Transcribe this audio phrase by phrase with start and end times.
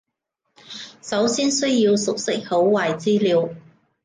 [1.03, 3.49] 首先需要熟悉好壞資料